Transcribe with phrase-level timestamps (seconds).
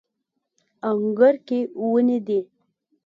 [0.89, 2.39] انګړ کې ونې دي